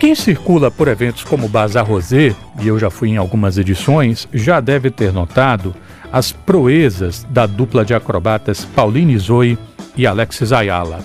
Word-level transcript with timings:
Quem 0.00 0.14
circula 0.14 0.70
por 0.70 0.86
eventos 0.86 1.24
como 1.24 1.48
Bazar 1.48 1.84
Rosé, 1.84 2.32
e 2.60 2.68
eu 2.68 2.78
já 2.78 2.88
fui 2.88 3.08
em 3.08 3.16
algumas 3.16 3.58
edições, 3.58 4.28
já 4.32 4.60
deve 4.60 4.92
ter 4.92 5.12
notado 5.12 5.74
as 6.12 6.30
proezas 6.30 7.26
da 7.28 7.46
dupla 7.46 7.84
de 7.84 7.92
acrobatas 7.92 8.64
Pauline 8.64 9.18
Zoe 9.18 9.58
e 9.96 10.06
Alexis 10.06 10.52
Ayala. 10.52 11.04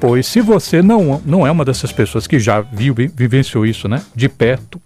Pois 0.00 0.26
se 0.26 0.40
você 0.40 0.80
não, 0.80 1.20
não 1.26 1.46
é 1.46 1.50
uma 1.50 1.62
dessas 1.62 1.92
pessoas 1.92 2.26
que 2.26 2.38
já 2.38 2.62
viu, 2.62 2.94
vivenciou 2.94 3.66
isso, 3.66 3.86
né? 3.86 4.02
De 4.14 4.30
perto, 4.30 4.80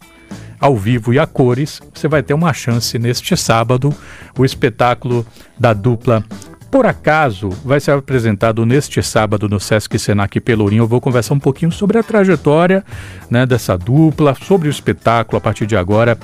ao 0.59 0.77
vivo 0.77 1.15
e 1.15 1.19
a 1.21 1.25
cores, 1.25 1.81
você 1.95 2.09
vai 2.09 2.25
ter 2.25 2.35
uma 2.35 2.53
chance 2.53 2.99
neste 2.99 3.37
sábado, 3.37 3.95
o 4.37 4.45
espetáculo 4.45 5.25
da 5.57 5.73
dupla 5.73 6.25
por 6.71 6.87
acaso, 6.87 7.48
vai 7.64 7.80
ser 7.80 7.91
apresentado 7.91 8.64
neste 8.64 9.02
sábado 9.02 9.48
no 9.48 9.59
Sesc 9.59 9.98
Senac 9.98 10.39
Pelourinho. 10.41 10.84
Eu 10.84 10.89
vou 10.89 11.00
conversar 11.00 11.34
um 11.34 11.41
pouquinho 11.41 11.73
sobre 11.73 11.98
a 11.98 12.02
trajetória 12.02 12.84
né, 13.29 13.45
dessa 13.45 13.77
dupla, 13.77 14.37
sobre 14.41 14.69
o 14.69 14.70
espetáculo 14.70 15.38
a 15.38 15.41
partir 15.41 15.66
de 15.66 15.77
agora. 15.77 16.16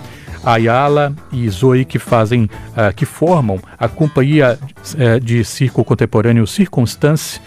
Ayala 0.45 1.13
e 1.33 1.49
Zoe 1.49 1.85
que 1.85 1.99
fazem, 1.99 2.45
uh, 2.45 2.95
que 2.95 3.05
formam 3.05 3.59
a 3.77 3.89
companhia 3.89 4.57
uh, 4.95 5.19
de 5.19 5.45
circo 5.45 5.85
contemporâneo 5.85 6.47
Circunstância 6.47 7.43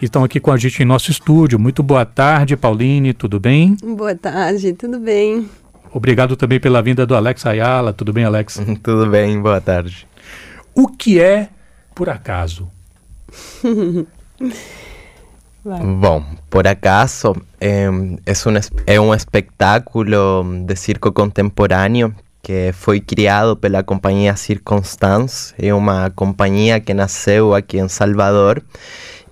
estão 0.00 0.22
aqui 0.22 0.38
com 0.38 0.52
a 0.52 0.56
gente 0.56 0.82
em 0.82 0.86
nosso 0.86 1.10
estúdio. 1.10 1.58
Muito 1.58 1.82
boa 1.82 2.04
tarde, 2.04 2.56
Pauline, 2.56 3.12
tudo 3.12 3.40
bem? 3.40 3.76
Boa 3.82 4.14
tarde, 4.14 4.72
tudo 4.74 5.00
bem. 5.00 5.48
Obrigado 5.92 6.36
também 6.36 6.60
pela 6.60 6.82
vinda 6.82 7.06
do 7.06 7.14
Alex 7.14 7.46
Ayala. 7.46 7.92
Tudo 7.92 8.12
bem, 8.12 8.24
Alex? 8.24 8.60
tudo 8.82 9.06
bem, 9.06 9.40
boa 9.40 9.60
tarde. 9.60 10.06
O 10.74 10.88
que 10.88 11.20
é 11.20 11.48
por 11.94 12.08
acaso? 12.08 12.68
Bom, 15.64 16.22
por 16.50 16.66
acaso 16.66 17.34
é, 17.58 17.88
um, 17.88 18.18
é 18.86 19.00
um 19.00 19.14
espetáculo 19.14 20.44
de 20.66 20.76
circo 20.76 21.10
contemporâneo 21.10 22.14
que 22.42 22.70
foi 22.74 23.00
criado 23.00 23.56
pela 23.56 23.82
companhia 23.82 24.36
Circunstance, 24.36 25.54
é 25.58 25.72
uma 25.72 26.10
companhia 26.10 26.78
que 26.78 26.92
nasceu 26.92 27.54
aqui 27.54 27.78
em 27.78 27.88
Salvador 27.88 28.62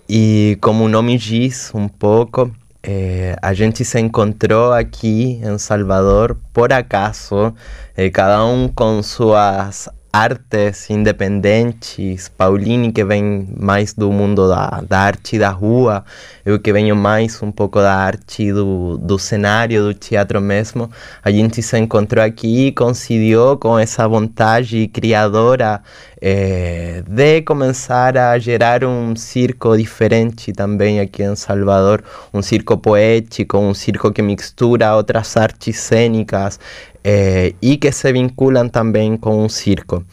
e 0.08 0.56
como 0.62 0.84
o 0.84 0.88
nome 0.88 1.19
diz 1.19 1.70
um 1.74 1.86
pouco, 1.86 2.50
é, 2.82 3.36
a 3.42 3.52
gente 3.52 3.84
se 3.84 4.00
encontrou 4.00 4.72
aqui 4.72 5.38
em 5.44 5.58
Salvador 5.58 6.38
por 6.54 6.72
acaso, 6.72 7.54
é, 7.94 8.08
cada 8.08 8.42
um 8.47 8.69
com 8.69 9.02
suas 9.02 9.91
artes 10.12 10.91
independentes, 10.91 12.28
Pauline 12.28 12.92
que 12.92 13.02
vem 13.02 13.48
mais 13.58 13.94
do 13.94 14.12
mundo 14.12 14.46
da, 14.46 14.82
da 14.86 14.98
arte 14.98 15.38
da 15.38 15.48
rua, 15.48 16.04
eu 16.44 16.60
que 16.60 16.70
venho 16.70 16.94
mais 16.94 17.42
um 17.42 17.50
pouco 17.50 17.78
da 17.78 17.94
arte 17.94 18.52
do, 18.52 18.98
do 18.98 19.19
cenário, 19.19 19.82
do 19.82 19.94
teatro 19.94 20.38
mesmo, 20.38 20.91
a 21.24 21.30
gente 21.30 21.62
se 21.62 21.78
encontrou 21.78 22.22
aqui 22.22 22.66
e 22.66 22.72
coincidiu 22.72 23.56
com 23.56 23.78
essa 23.78 24.06
vontade 24.06 24.86
criadora 24.88 25.80
eh, 26.25 27.03
de 27.05 27.42
começar 27.42 28.17
a 28.17 28.39
gerar 28.39 28.84
um 28.84 29.17
circo 29.17 29.77
diferente 29.77 30.53
também 30.53 31.01
aqui 31.01 31.25
em 31.25 31.34
Salvador, 31.34 32.05
um 32.33 32.41
circo 32.41 32.78
poético, 32.78 33.59
um 33.59 33.75
circo 33.75 34.12
que 34.12 34.23
mistura 34.23 34.95
outras 34.95 35.37
artes 35.37 35.77
cênicas, 35.81 36.61
é, 37.03 37.55
e 37.61 37.77
que 37.77 37.91
se 37.91 38.12
vinculam 38.12 38.69
também 38.69 39.17
com 39.17 39.45
o 39.45 39.48
circo. 39.48 40.05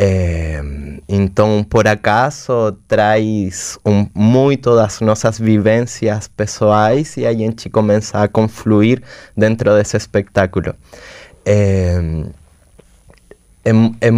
É, 0.00 0.62
então, 1.08 1.64
por 1.68 1.88
acaso, 1.88 2.78
traz 2.86 3.76
um, 3.84 4.06
muito 4.14 4.76
das 4.76 5.00
nossas 5.00 5.40
vivências 5.40 6.28
pessoais 6.28 7.16
e 7.16 7.26
a 7.26 7.32
gente 7.32 7.68
começa 7.68 8.22
a 8.22 8.28
confluir 8.28 9.02
dentro 9.36 9.74
desse 9.74 9.96
espetáculo. 9.96 10.72
É, 11.44 12.00
é, 13.68 14.08
é, 14.08 14.10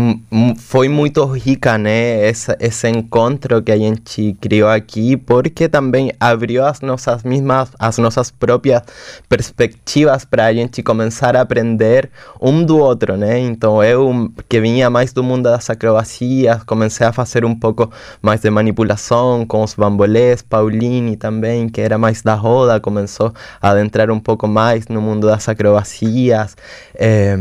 foi 0.56 0.88
muito 0.88 1.24
rica, 1.24 1.76
né, 1.76 2.28
essa, 2.28 2.56
esse 2.60 2.88
encontro 2.88 3.60
que 3.60 3.72
a 3.72 3.76
gente 3.76 4.36
criou 4.40 4.68
aqui, 4.68 5.16
porque 5.16 5.68
também 5.68 6.12
abriu 6.20 6.64
as 6.64 6.80
nossas 6.80 7.24
mesmas, 7.24 7.70
as 7.78 7.98
nossas 7.98 8.30
próprias 8.30 8.82
perspectivas 9.28 10.24
para 10.24 10.46
a 10.46 10.52
gente 10.52 10.82
começar 10.82 11.34
a 11.34 11.40
aprender 11.40 12.10
um 12.40 12.64
do 12.64 12.78
outro, 12.78 13.16
né? 13.16 13.38
Então 13.40 13.82
eu 13.82 14.30
que 14.48 14.60
vinha 14.60 14.88
mais 14.88 15.12
do 15.12 15.22
mundo 15.22 15.44
das 15.44 15.68
acrobacias, 15.68 16.62
comecei 16.64 17.06
a 17.06 17.12
fazer 17.12 17.44
um 17.44 17.54
pouco 17.54 17.90
mais 18.22 18.40
de 18.40 18.50
manipulação 18.50 19.44
com 19.46 19.64
os 19.64 19.74
bambolês, 19.74 20.42
Pauline 20.42 21.16
também, 21.16 21.68
que 21.68 21.80
era 21.80 21.98
mais 21.98 22.22
da 22.22 22.34
roda, 22.34 22.78
começou 22.78 23.32
a 23.60 23.70
adentrar 23.70 24.10
um 24.10 24.20
pouco 24.20 24.46
mais 24.46 24.86
no 24.86 25.00
mundo 25.00 25.26
das 25.26 25.48
acrobacias. 25.48 26.56
É, 26.94 27.36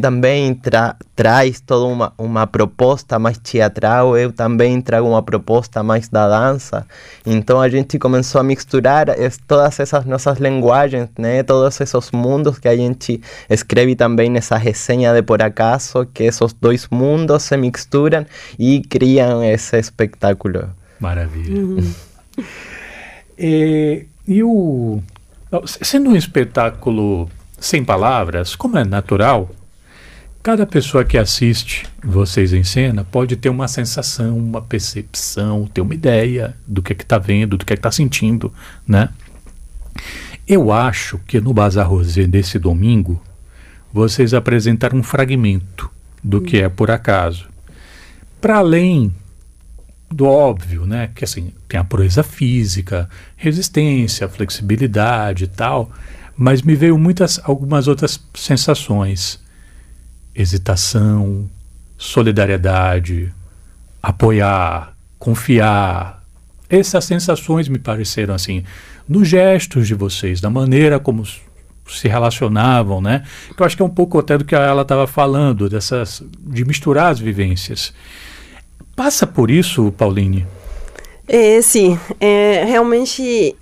também 0.00 0.54
tra 0.54 0.96
traz 1.24 1.58
toda 1.58 1.86
uma, 1.86 2.12
uma 2.18 2.46
proposta 2.46 3.18
mais 3.18 3.38
teatral, 3.38 4.14
eu 4.14 4.30
também 4.30 4.78
trago 4.82 5.08
uma 5.08 5.22
proposta 5.22 5.82
mais 5.82 6.06
da 6.06 6.28
dança. 6.28 6.86
Então 7.24 7.62
a 7.62 7.68
gente 7.70 7.98
começou 7.98 8.42
a 8.42 8.44
misturar 8.44 9.06
todas 9.46 9.80
essas 9.80 10.04
nossas 10.04 10.38
linguagens, 10.38 11.08
né? 11.18 11.42
todos 11.42 11.80
esses 11.80 12.10
mundos 12.10 12.58
que 12.58 12.68
a 12.68 12.76
gente 12.76 13.22
escreve 13.48 13.96
também 13.96 14.28
nessa 14.28 14.58
resenha 14.58 15.14
de 15.14 15.22
Por 15.22 15.40
Acaso, 15.40 16.04
que 16.12 16.24
esses 16.24 16.52
dois 16.60 16.86
mundos 16.90 17.44
se 17.44 17.56
misturam 17.56 18.26
e 18.58 18.82
criam 18.82 19.42
esse 19.42 19.78
espetáculo. 19.78 20.68
Maravilha. 21.00 21.58
Uhum. 21.58 21.94
e, 23.38 24.04
e 24.28 24.42
o. 24.42 25.00
Sendo 25.64 26.10
um 26.10 26.16
espetáculo 26.16 27.30
sem 27.58 27.82
palavras, 27.82 28.54
como 28.54 28.76
é 28.76 28.84
natural, 28.84 29.48
Cada 30.44 30.66
pessoa 30.66 31.06
que 31.06 31.16
assiste 31.16 31.86
vocês 32.04 32.52
em 32.52 32.62
cena 32.62 33.02
pode 33.02 33.34
ter 33.34 33.48
uma 33.48 33.66
sensação, 33.66 34.36
uma 34.36 34.60
percepção, 34.60 35.66
ter 35.66 35.80
uma 35.80 35.94
ideia 35.94 36.54
do 36.66 36.82
que 36.82 36.92
é 36.92 36.94
que 36.94 37.02
está 37.02 37.16
vendo, 37.16 37.56
do 37.56 37.64
que 37.64 37.72
é 37.72 37.76
que 37.76 37.80
está 37.80 37.90
sentindo, 37.90 38.52
né? 38.86 39.08
Eu 40.46 40.70
acho 40.70 41.18
que 41.26 41.40
no 41.40 41.54
Bazar 41.54 41.88
Rosé 41.88 42.26
desse 42.26 42.58
domingo 42.58 43.22
vocês 43.90 44.34
apresentaram 44.34 44.98
um 44.98 45.02
fragmento 45.02 45.90
do 46.22 46.42
que 46.42 46.58
é 46.58 46.68
por 46.68 46.90
acaso. 46.90 47.48
Para 48.38 48.58
além 48.58 49.14
do 50.10 50.26
óbvio, 50.26 50.84
né? 50.84 51.10
Que 51.14 51.24
assim, 51.24 51.54
tem 51.66 51.80
a 51.80 51.84
proeza 51.84 52.22
física, 52.22 53.08
resistência, 53.34 54.28
flexibilidade 54.28 55.44
e 55.44 55.48
tal, 55.48 55.90
mas 56.36 56.60
me 56.60 56.76
veio 56.76 56.98
muitas 56.98 57.40
algumas 57.42 57.88
outras 57.88 58.22
sensações 58.34 59.42
hesitação, 60.34 61.48
solidariedade, 61.96 63.32
apoiar, 64.02 64.94
confiar. 65.18 66.22
Essas 66.68 67.04
sensações 67.04 67.68
me 67.68 67.78
pareceram 67.78 68.34
assim, 68.34 68.64
nos 69.08 69.28
gestos 69.28 69.86
de 69.86 69.94
vocês, 69.94 70.40
da 70.40 70.50
maneira 70.50 70.98
como 70.98 71.24
se 71.26 72.08
relacionavam, 72.08 73.00
né? 73.00 73.24
Eu 73.56 73.64
acho 73.64 73.76
que 73.76 73.82
é 73.82 73.84
um 73.84 73.90
pouco 73.90 74.18
até 74.18 74.36
do 74.36 74.44
que 74.44 74.54
ela 74.54 74.82
estava 74.82 75.06
falando, 75.06 75.68
dessas 75.68 76.22
de 76.38 76.64
misturar 76.64 77.12
as 77.12 77.18
vivências. 77.18 77.92
Passa 78.96 79.26
por 79.26 79.50
isso, 79.50 79.92
Pauline? 79.92 80.46
É, 81.28 81.60
sim, 81.62 81.98
é, 82.20 82.64
realmente 82.64 83.54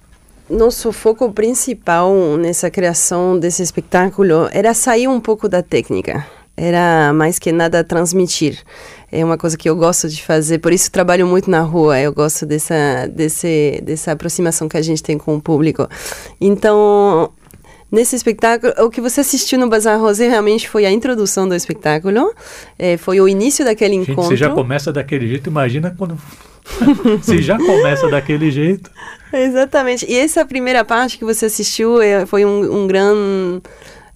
nosso 0.48 0.92
foco 0.92 1.32
principal 1.32 2.36
nessa 2.36 2.70
criação 2.70 3.38
desse 3.38 3.62
espetáculo 3.62 4.48
era 4.52 4.74
sair 4.74 5.08
um 5.08 5.20
pouco 5.20 5.48
da 5.48 5.62
técnica 5.62 6.26
era 6.56 7.12
mais 7.12 7.38
que 7.38 7.52
nada 7.52 7.82
transmitir. 7.82 8.58
É 9.10 9.24
uma 9.24 9.36
coisa 9.36 9.56
que 9.56 9.68
eu 9.68 9.76
gosto 9.76 10.08
de 10.08 10.22
fazer, 10.22 10.58
por 10.58 10.72
isso 10.72 10.90
trabalho 10.90 11.26
muito 11.26 11.50
na 11.50 11.60
rua. 11.60 12.00
Eu 12.00 12.12
gosto 12.12 12.46
dessa, 12.46 13.06
desse, 13.12 13.82
dessa 13.84 14.12
aproximação 14.12 14.68
que 14.68 14.76
a 14.76 14.82
gente 14.82 15.02
tem 15.02 15.18
com 15.18 15.36
o 15.36 15.40
público. 15.40 15.86
Então, 16.40 17.30
nesse 17.90 18.16
espetáculo, 18.16 18.72
o 18.78 18.90
que 18.90 19.02
você 19.02 19.20
assistiu 19.20 19.58
no 19.58 19.68
Bazar 19.68 20.00
Rosé 20.00 20.28
realmente 20.28 20.66
foi 20.66 20.86
a 20.86 20.90
introdução 20.90 21.46
do 21.46 21.54
espetáculo, 21.54 22.32
é, 22.78 22.96
foi 22.96 23.20
o 23.20 23.28
início 23.28 23.64
daquele 23.64 23.96
gente, 23.96 24.12
encontro. 24.12 24.30
Você 24.30 24.36
já 24.36 24.48
começa 24.48 24.90
daquele 24.90 25.28
jeito, 25.28 25.50
imagina 25.50 25.94
quando. 25.96 26.18
você 27.20 27.42
já 27.42 27.58
começa 27.58 28.08
daquele 28.08 28.50
jeito. 28.50 28.90
Exatamente. 29.32 30.06
E 30.08 30.16
essa 30.16 30.44
primeira 30.44 30.84
parte 30.84 31.18
que 31.18 31.24
você 31.24 31.46
assistiu 31.46 32.00
é, 32.00 32.24
foi 32.24 32.44
um, 32.44 32.82
um 32.82 32.86
grande 32.86 33.62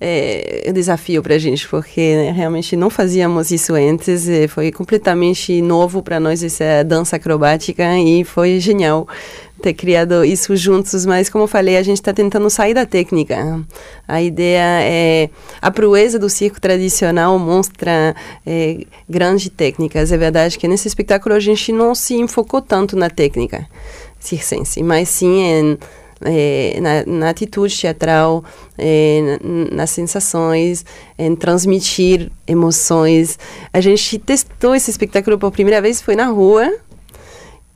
é, 0.01 0.71
desafio 0.73 1.23
para 1.23 1.35
a 1.35 1.39
gente, 1.39 1.67
porque 1.69 2.17
né, 2.17 2.31
realmente 2.31 2.77
não 2.77 2.91
fazíamos 2.91 3.51
isso 3.51 3.75
antes, 3.75 4.27
foi 4.51 4.71
completamente 4.71 5.63
novo 5.63 6.03
para 6.03 6.21
nós 6.21 6.43
essa 6.43 6.85
dança 6.85 7.17
acrobática 7.17 7.99
e 7.99 8.25
foi 8.25 8.61
genial 8.61 9.09
ter 9.61 9.73
criado 9.73 10.25
isso 10.25 10.55
juntos, 10.55 11.07
mas 11.07 11.31
como 11.31 11.47
falei, 11.47 11.77
a 11.77 11.83
gente 11.83 11.97
está 11.97 12.13
tentando 12.13 12.49
sair 12.51 12.75
da 12.75 12.85
técnica. 12.85 13.65
A 14.07 14.21
ideia 14.21 14.83
é 14.83 15.31
a 15.63 15.71
proeza 15.71 16.19
do 16.19 16.29
circo 16.29 16.61
tradicional 16.61 17.39
mostra 17.39 18.15
é, 18.45 18.85
grandes 19.09 19.49
técnicas. 19.49 20.13
É 20.13 20.17
verdade 20.17 20.59
que 20.59 20.69
nesse 20.69 20.87
espetáculo 20.89 21.35
a 21.35 21.41
gente 21.41 21.73
não 21.73 21.95
se 21.95 22.15
enfocou 22.15 22.61
tanto 22.61 22.97
na 22.97 23.09
técnica 23.09 23.67
circense, 24.21 24.83
mas 24.83 25.09
sim 25.09 25.43
em 25.43 25.79
é, 26.21 26.79
na, 26.81 27.05
na, 27.07 27.31
atitude 27.31 27.77
teatral, 27.77 28.45
é, 28.79 29.39
nas 29.73 29.91
sensações, 29.91 30.85
em 31.19 31.35
transmitir 31.37 32.31
emoções. 32.47 33.39
A 33.73 33.81
gente 33.81 34.19
testou 34.19 34.75
esse 34.75 34.91
espetáculo 34.91 35.39
por 35.39 35.51
primeira 35.51 35.81
vez, 35.81 36.01
foi 36.01 36.17
na 36.17 36.27
rua 36.27 36.73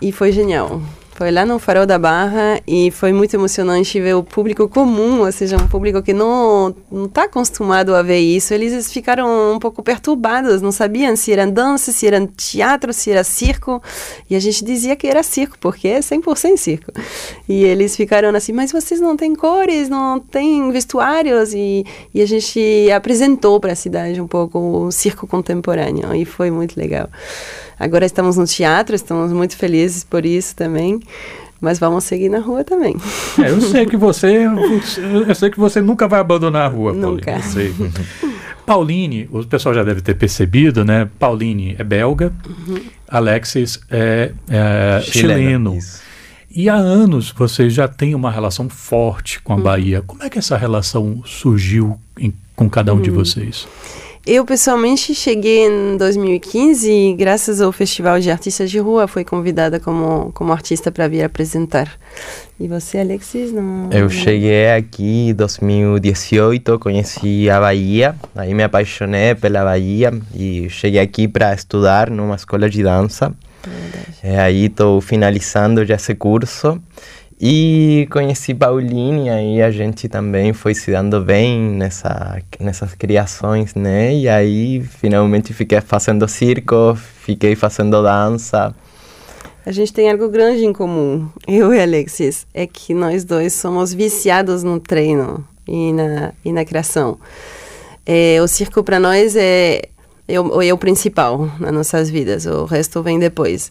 e 0.01 0.13
foi 0.13 0.33
genial. 0.33 0.81
Foi 1.20 1.31
lá 1.31 1.44
no 1.44 1.58
Farol 1.58 1.84
da 1.84 1.99
Barra 1.99 2.62
e 2.67 2.90
foi 2.90 3.12
muito 3.12 3.37
emocionante 3.37 4.00
ver 4.00 4.14
o 4.14 4.22
público 4.22 4.67
comum, 4.67 5.20
ou 5.20 5.31
seja, 5.31 5.55
um 5.58 5.69
público 5.69 6.02
que 6.02 6.14
não 6.14 6.75
está 7.05 7.25
acostumado 7.25 7.94
a 7.94 8.00
ver 8.00 8.20
isso. 8.20 8.55
Eles 8.55 8.90
ficaram 8.90 9.52
um 9.52 9.58
pouco 9.58 9.82
perturbados, 9.82 10.62
não 10.62 10.72
sabiam 10.72 11.14
se 11.14 11.31
era 11.31 11.46
dança, 11.46 11.93
se 11.93 12.06
era 12.06 12.26
teatro, 12.26 12.90
se 12.94 13.11
era 13.11 13.22
circo. 13.22 13.82
E 14.31 14.34
a 14.34 14.40
gente 14.40 14.64
dizia 14.64 14.96
que 14.96 15.06
era 15.06 15.22
circo, 15.22 15.58
porque 15.61 15.88
é 15.88 16.00
100% 16.00 16.56
circo. 16.56 16.90
E 17.46 17.64
eles 17.64 17.94
ficaram 17.94 18.34
assim, 18.34 18.55
mas 18.55 18.72
vocês 18.72 18.99
não 18.99 19.14
têm 19.14 19.34
cores, 19.34 19.90
não 19.90 20.19
têm 20.19 20.72
vestuários. 20.72 21.52
E, 21.52 21.84
e 22.14 22.22
a 22.22 22.26
gente 22.26 22.90
apresentou 22.96 23.61
para 23.61 23.72
a 23.72 23.76
cidade 23.76 24.22
um 24.22 24.26
pouco 24.26 24.58
o 24.58 24.90
circo 24.90 25.26
contemporâneo 25.26 26.14
e 26.14 26.25
foi 26.25 26.50
muito 26.50 26.81
legal. 26.81 27.11
Agora 27.81 28.05
estamos 28.05 28.37
no 28.37 28.44
teatro, 28.44 28.94
estamos 28.94 29.32
muito 29.32 29.56
felizes 29.56 30.05
por 30.05 30.27
isso 30.27 30.55
também. 30.55 31.00
Mas 31.59 31.79
vamos 31.79 32.05
seguir 32.05 32.29
na 32.29 32.38
rua 32.38 32.62
também. 32.62 32.94
É, 33.43 33.50
eu 33.50 33.61
sei 33.61 33.87
que 33.87 33.97
você, 33.97 34.47
eu 35.27 35.35
sei 35.35 35.50
que 35.50 35.59
você 35.59 35.81
nunca 35.81 36.09
vai 36.09 36.21
abandonar 36.21 36.67
a 36.67 36.69
rua, 36.69 36.93
Nunca. 36.93 37.41
Sei. 37.43 37.75
Pauline, 38.65 39.29
o 39.31 39.44
pessoal 39.44 39.75
já 39.75 39.82
deve 39.82 40.00
ter 40.00 40.15
percebido, 40.15 40.85
né? 40.85 41.09
Pauline 41.19 41.75
é 41.79 41.85
belga, 41.85 42.32
uhum. 42.47 42.81
Alexis 43.09 43.81
é, 43.91 44.32
é 44.49 45.03
chileno. 45.03 45.79
E 46.50 46.69
há 46.69 46.75
anos 46.75 47.31
vocês 47.31 47.73
já 47.73 47.87
têm 47.87 48.15
uma 48.15 48.31
relação 48.31 48.69
forte 48.69 49.41
com 49.43 49.53
a 49.53 49.56
uhum. 49.56 49.62
Bahia. 49.62 50.03
Como 50.06 50.23
é 50.23 50.31
que 50.31 50.38
essa 50.38 50.56
relação 50.56 51.23
surgiu 51.25 51.99
em, 52.19 52.32
com 52.56 52.71
cada 52.71 52.93
um 52.93 52.97
uhum. 52.97 53.03
de 53.03 53.11
vocês? 53.11 53.69
Eu 54.26 54.44
pessoalmente 54.44 55.14
cheguei 55.14 55.67
em 55.67 55.96
2015 55.96 56.90
e 56.90 57.14
graças 57.14 57.58
ao 57.61 57.72
Festival 57.72 58.20
de 58.20 58.31
Artistas 58.31 58.70
de 58.70 58.78
Rua 58.78 59.08
fui 59.08 59.25
convidada 59.25 59.81
como, 59.81 60.31
como 60.34 60.52
artista 60.52 60.93
para 60.93 61.08
vir 61.08 61.22
apresentar. 61.22 61.90
E 62.58 62.69
você, 62.69 62.99
Alexis, 62.99 63.50
não? 63.50 63.88
Eu 63.90 64.11
cheguei 64.11 64.72
aqui 64.72 65.31
em 65.31 65.34
2018, 65.34 66.78
conheci 66.78 67.49
a 67.49 67.58
Bahia, 67.58 68.14
aí 68.37 68.52
me 68.52 68.62
apaixonei 68.62 69.34
pela 69.34 69.64
Bahia 69.64 70.12
e 70.34 70.69
cheguei 70.69 71.00
aqui 71.00 71.26
para 71.26 71.55
estudar 71.55 72.11
numa 72.11 72.37
escola 72.37 72.69
de 72.69 72.82
dança. 72.82 73.32
É, 74.22 74.38
aí 74.38 74.67
estou 74.67 75.00
finalizando 75.00 75.84
já 75.87 75.94
esse 75.94 76.14
curso. 76.14 76.78
E 77.43 78.07
conheci 78.11 78.53
Pauline, 78.53 79.31
aí 79.31 79.63
a 79.63 79.71
gente 79.71 80.11
também 80.11 80.53
foi 80.53 80.75
se 80.75 80.91
dando 80.91 81.23
bem 81.23 81.59
nessa, 81.59 82.43
nessas 82.61 82.95
criações, 82.95 83.75
né? 83.75 84.15
E 84.15 84.29
aí 84.29 84.83
finalmente 84.83 85.55
fiquei 85.55 85.81
fazendo 85.81 86.29
circo, 86.29 86.95
fiquei 86.95 87.57
fazendo 87.57 88.03
dança. 88.03 88.75
A 89.65 89.73
gente 89.73 89.91
tem 89.91 90.11
algo 90.11 90.29
grande 90.29 90.67
em 90.67 90.73
comum, 90.73 91.31
eu 91.49 91.73
e 91.73 91.81
Alexis, 91.81 92.47
é 92.53 92.67
que 92.67 92.93
nós 92.93 93.25
dois 93.25 93.55
somos 93.55 93.95
viciados 93.95 94.63
no 94.63 94.79
treino 94.79 95.43
e 95.67 95.95
na, 95.95 96.35
e 96.45 96.53
na 96.53 96.63
criação. 96.63 97.19
É, 98.05 98.39
o 98.43 98.49
circo 98.49 98.85
para 98.85 99.01
nós 99.01 99.35
é, 99.35 99.89
é, 100.29 100.39
o, 100.39 100.61
é 100.61 100.71
o 100.75 100.77
principal 100.77 101.51
nas 101.59 101.73
nossas 101.73 102.11
vidas, 102.11 102.45
o 102.45 102.67
resto 102.67 103.03
vem 103.03 103.19
depois. 103.19 103.71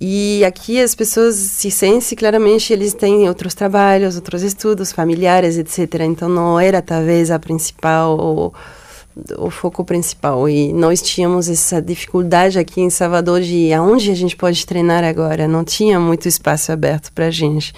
E 0.00 0.44
aqui 0.44 0.80
as 0.80 0.94
pessoas 0.94 1.34
se 1.34 1.70
sentem 1.72 2.16
claramente 2.16 2.72
eles 2.72 2.94
têm 2.94 3.28
outros 3.28 3.52
trabalhos, 3.52 4.14
outros 4.14 4.42
estudos 4.42 4.92
familiares, 4.92 5.58
etc. 5.58 6.02
Então 6.02 6.28
não 6.28 6.58
era 6.58 6.80
talvez 6.80 7.32
a 7.32 7.38
principal 7.38 8.52
o, 9.36 9.50
foco 9.50 9.84
principal. 9.84 10.48
E 10.48 10.72
nós 10.72 11.02
tínhamos 11.02 11.48
essa 11.48 11.82
dificuldade 11.82 12.58
aqui 12.58 12.80
em 12.80 12.90
Salvador 12.90 13.40
de 13.40 13.72
aonde 13.72 14.12
a 14.12 14.14
gente 14.14 14.36
pode 14.36 14.64
treinar 14.64 15.02
agora. 15.02 15.48
Não 15.48 15.64
tinha 15.64 15.98
muito 15.98 16.28
espaço 16.28 16.70
aberto 16.70 17.12
para 17.12 17.26
a 17.26 17.30
gente. 17.30 17.74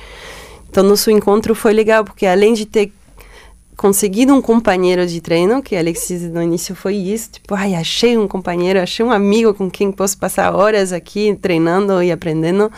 Então 0.69 0.85
nosso 0.85 1.11
encontro 1.11 1.55
foi 1.55 1.73
legal 1.73 2.05
porque 2.05 2.27
além 2.27 2.53
de 2.53 2.67
ter 2.67 2.93
conseguido 3.81 4.35
um 4.35 4.43
companheiro 4.43 5.07
de 5.07 5.23
treino, 5.23 5.63
que 5.63 5.75
Alexis 5.75 6.31
no 6.31 6.43
início 6.43 6.75
foi 6.75 6.97
isso, 6.97 7.31
tipo, 7.31 7.55
ai, 7.55 7.75
achei 7.75 8.15
um 8.19 8.29
companheiro, 8.29 8.79
achei 8.79 9.03
um 9.03 9.11
amigo 9.11 9.55
com 9.55 9.71
quem 9.71 9.91
posso 9.91 10.19
passar 10.19 10.55
horas 10.55 10.93
aqui 10.93 11.35
treinando 11.41 12.03
e 12.03 12.13
aprendendo. 12.13 12.71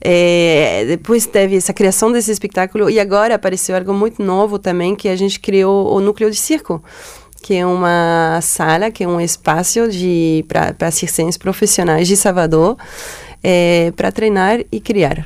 É, 0.00 0.84
depois 0.88 1.26
teve 1.26 1.54
essa 1.54 1.72
criação 1.72 2.10
desse 2.10 2.32
espetáculo 2.32 2.90
e 2.90 2.98
agora 2.98 3.36
apareceu 3.36 3.76
algo 3.76 3.94
muito 3.94 4.20
novo 4.20 4.58
também, 4.58 4.96
que 4.96 5.08
a 5.08 5.14
gente 5.14 5.38
criou 5.38 5.94
o 5.94 6.00
Núcleo 6.00 6.28
de 6.28 6.36
Circo, 6.36 6.82
que 7.40 7.54
é 7.54 7.64
uma 7.64 8.40
sala, 8.42 8.90
que 8.90 9.04
é 9.04 9.06
um 9.06 9.20
espaço 9.20 9.78
para 10.48 10.90
circenses 10.90 11.36
profissionais 11.36 12.08
de 12.08 12.16
Salvador, 12.16 12.76
é, 13.44 13.92
para 13.94 14.10
treinar 14.10 14.58
e 14.72 14.80
criar. 14.80 15.24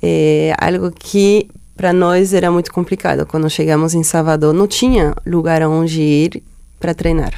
É 0.00 0.54
algo 0.56 0.92
que 0.92 1.48
para 1.80 1.94
nós 1.94 2.34
era 2.34 2.50
muito 2.50 2.70
complicado. 2.70 3.24
Quando 3.24 3.48
chegamos 3.48 3.94
em 3.94 4.02
Salvador, 4.02 4.52
não 4.52 4.66
tinha 4.66 5.14
lugar 5.24 5.62
onde 5.62 6.02
ir 6.02 6.42
para 6.78 6.92
treinar. 6.92 7.32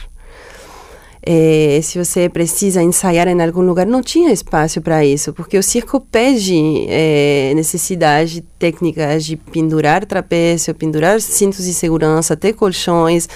É, 1.24 1.78
se 1.80 1.96
você 1.96 2.28
precisa 2.28 2.82
ensaiar 2.82 3.28
em 3.28 3.40
algum 3.40 3.60
lugar, 3.60 3.86
não 3.86 4.02
tinha 4.02 4.32
espaço 4.32 4.80
para 4.80 5.04
isso, 5.04 5.32
porque 5.32 5.56
o 5.56 5.62
circo 5.62 6.00
pede 6.00 6.86
é, 6.88 7.52
necessidade 7.54 8.40
técnicas 8.58 9.24
de 9.24 9.36
pendurar 9.36 10.04
trapézio, 10.04 10.74
pendurar 10.74 11.20
cintos 11.20 11.64
de 11.64 11.72
segurança, 11.72 12.36
ter 12.36 12.52
colchões. 12.54 13.28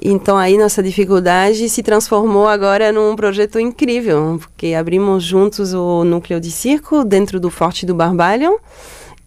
Então 0.00 0.38
aí 0.38 0.56
nossa 0.56 0.80
dificuldade 0.84 1.68
se 1.68 1.82
transformou 1.82 2.46
agora 2.46 2.92
num 2.92 3.16
projeto 3.16 3.58
incrível, 3.58 4.38
porque 4.38 4.72
abrimos 4.72 5.24
juntos 5.24 5.74
o 5.74 6.04
núcleo 6.04 6.38
de 6.38 6.52
circo 6.52 7.04
dentro 7.04 7.40
do 7.40 7.50
Forte 7.50 7.84
do 7.84 7.92
Barbalhão. 7.92 8.56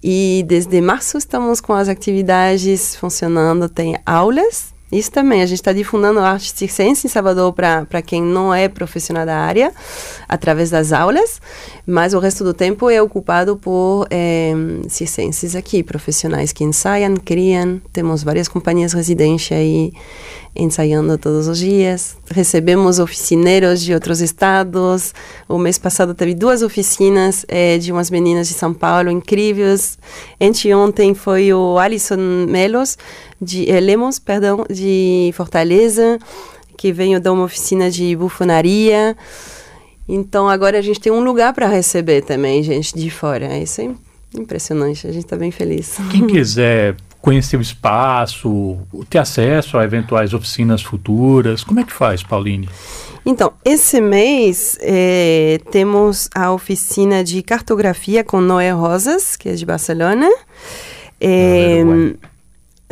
E 0.03 0.44
desde 0.45 0.81
março 0.81 1.17
estamos 1.17 1.61
com 1.61 1.71
as 1.71 1.88
atividades 1.88 2.95
funcionando, 2.95 3.69
tem 3.69 3.97
aulas. 4.05 4.73
Isso 4.94 5.12
também, 5.12 5.42
a 5.42 5.45
gente 5.48 5.57
está 5.57 5.74
difundando 5.74 6.19
a 6.19 6.30
arte 6.30 6.56
circense 6.56 7.07
em 7.07 7.10
Salvador 7.10 7.51
para 7.51 8.01
quem 8.01 8.22
não 8.22 8.54
é 8.54 8.68
profissional 8.69 9.25
da 9.25 9.36
área, 9.36 9.74
através 10.30 10.69
das 10.69 10.94
aulas, 10.94 11.42
mas 11.86 12.13
o 12.13 12.19
resto 12.19 12.44
do 12.44 12.54
tempo 12.54 12.90
é 12.90 13.01
ocupado 13.01 13.57
por 13.57 14.07
é, 14.12 14.54
circenses 14.88 15.56
aqui, 15.56 15.81
profissionais 15.81 16.54
que 16.54 16.63
ensaiam, 16.63 17.16
criam. 17.16 17.81
Temos 17.92 18.24
várias 18.24 18.48
companhias 18.48 18.94
residentes 18.94 19.51
aí 19.51 19.92
ensaiando 20.56 21.17
todos 21.17 21.48
os 21.48 21.58
dias. 21.58 22.15
Recebemos 22.29 23.00
oficineiros 23.00 23.82
de 23.82 23.94
outros 23.94 24.22
estados. 24.22 25.13
O 25.50 25.58
mês 25.58 25.77
passado 25.77 26.13
teve 26.13 26.36
duas 26.36 26.62
oficinas 26.62 27.46
é, 27.48 27.77
de 27.77 27.91
umas 27.91 28.10
meninas 28.12 28.48
de 28.48 28.53
São 28.53 28.74
Paulo 28.74 29.10
incríveis. 29.10 29.98
Anteontem 30.39 31.13
foi 31.13 31.51
o 31.51 31.77
Alisson 31.79 32.46
Melos, 32.48 32.98
de, 33.42 33.70
eh, 33.70 33.80
Lemos, 33.80 34.20
perdão, 34.20 34.66
de 34.70 35.32
Fortaleza, 35.36 36.20
que 36.78 36.92
veio 36.92 37.20
dar 37.20 37.32
uma 37.32 37.46
oficina 37.46 37.90
de 37.90 38.16
bufonaria. 38.16 39.16
Então 40.08 40.50
agora 40.50 40.80
a 40.80 40.82
gente 40.82 41.00
tem 41.00 41.12
um 41.12 41.24
lugar 41.24 41.54
para 41.54 41.68
receber 41.68 42.24
também 42.24 42.62
gente 42.63 42.98
de 42.98 43.10
fora. 43.10 43.58
Isso 43.58 43.82
é 43.82 43.90
impressionante, 44.38 45.08
a 45.08 45.12
gente 45.12 45.25
está 45.25 45.38
bem 45.38 45.52
feliz. 45.52 45.98
Quem 46.12 46.28
quiser 46.28 46.96
conhecer 47.22 47.56
o 47.56 47.62
espaço, 47.62 48.78
ter 49.10 49.20
acesso 49.20 49.78
a 49.78 49.86
eventuais 49.86 50.34
oficinas 50.34 50.82
futuras? 50.82 51.63
Como 51.63 51.80
é 51.80 51.84
que 51.84 51.94
faz, 51.94 52.22
Pauline? 52.22 52.68
Então, 53.25 53.54
esse 53.63 54.02
mês 54.02 54.78
é, 54.82 55.62
temos 55.72 56.30
a 56.36 56.52
oficina 56.52 57.24
de 57.24 57.42
cartografia 57.42 58.25
com 58.25 58.42
Noé 58.42 58.72
Rosas, 58.72 59.38
que 59.38 59.48
é 59.48 59.54
de 59.54 59.66
Barcelona. 59.66 60.30
É, 61.22 61.80
é 61.80 62.33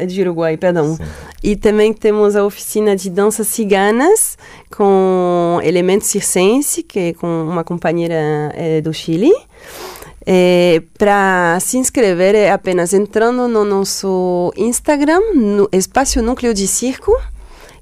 de 0.06 0.22
Uruguai, 0.22 0.58
perdão. 0.58 0.96
Sim. 0.96 1.04
E 1.44 1.56
também 1.56 1.94
temos 1.94 2.36
a 2.36 2.46
oficina 2.46 2.96
de 2.96 3.10
danças 3.10 3.48
ciganas 3.48 4.38
com 4.76 5.60
elementos 5.64 6.08
circense, 6.08 6.84
que 6.84 7.00
é 7.00 7.14
com 7.14 7.28
uma 7.44 7.64
companheira 7.64 8.52
é, 8.54 8.82
do 8.82 8.94
Chile. 8.94 9.32
É, 10.26 10.84
para 11.00 11.58
se 11.60 11.78
inscrever 11.78 12.36
é 12.36 12.52
apenas 12.52 12.94
entrando 12.94 13.48
no 13.48 13.66
nosso 13.66 14.54
Instagram, 14.56 15.20
no 15.34 15.68
Espaço 15.72 16.22
Núcleo 16.22 16.54
de 16.54 16.68
Circo. 16.68 17.12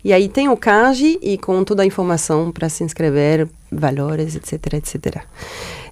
E 0.03 0.13
aí 0.13 0.29
tem 0.29 0.47
o 0.47 0.55
card 0.55 1.19
e 1.21 1.37
com 1.37 1.61
toda 1.65 1.83
a 1.83 1.85
informação 1.85 2.51
para 2.51 2.69
se 2.69 2.83
inscrever, 2.85 3.49
valores, 3.69 4.35
etc, 4.35 4.75
etc. 4.75 5.23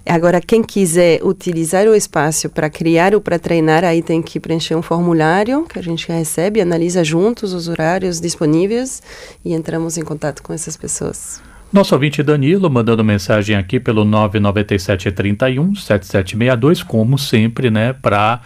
Agora, 0.08 0.40
quem 0.40 0.62
quiser 0.62 1.22
utilizar 1.22 1.86
o 1.86 1.94
espaço 1.94 2.48
para 2.48 2.70
criar 2.70 3.14
ou 3.14 3.20
para 3.20 3.38
treinar, 3.38 3.84
aí 3.84 4.02
tem 4.02 4.22
que 4.22 4.40
preencher 4.40 4.74
um 4.74 4.80
formulário 4.80 5.64
que 5.64 5.78
a 5.78 5.82
gente 5.82 6.10
recebe, 6.10 6.62
analisa 6.62 7.04
juntos 7.04 7.52
os 7.52 7.68
horários 7.68 8.18
disponíveis 8.18 9.02
e 9.44 9.52
entramos 9.52 9.98
em 9.98 10.02
contato 10.02 10.42
com 10.42 10.54
essas 10.54 10.78
pessoas. 10.78 11.42
Nosso 11.70 11.94
ouvinte 11.94 12.22
Danilo 12.22 12.70
mandando 12.70 13.04
mensagem 13.04 13.54
aqui 13.54 13.78
pelo 13.78 14.02
99731 14.02 15.74
7762, 15.74 16.82
como 16.82 17.18
sempre, 17.18 17.70
né, 17.70 17.92
para 17.92 18.40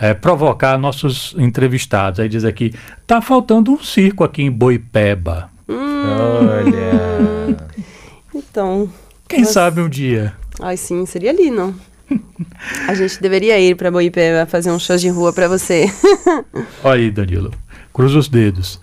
é, 0.00 0.14
provocar 0.14 0.78
nossos 0.78 1.34
entrevistados. 1.38 2.20
Aí 2.20 2.28
diz 2.28 2.44
aqui: 2.44 2.74
tá 3.06 3.20
faltando 3.20 3.70
um 3.70 3.78
circo 3.78 4.24
aqui 4.24 4.42
em 4.42 4.50
Boipeba. 4.50 5.50
Hum. 5.68 6.04
Olha. 6.40 7.72
Então. 8.34 8.90
Quem 9.28 9.44
sabe 9.44 9.82
um 9.82 9.88
dia. 9.88 10.32
Ai, 10.62 10.76
sim, 10.76 11.04
seria 11.04 11.32
lindo. 11.32 11.74
A 12.86 12.94
gente 12.94 13.20
deveria 13.20 13.58
ir 13.58 13.74
para 13.74 13.90
Boipeba 13.90 14.46
fazer 14.46 14.70
um 14.70 14.78
show 14.78 14.96
de 14.96 15.08
rua 15.08 15.32
para 15.32 15.48
você. 15.48 15.86
Olha 16.84 17.02
aí, 17.02 17.10
Danilo. 17.10 17.52
Cruza 17.92 18.16
os 18.16 18.28
dedos. 18.28 18.78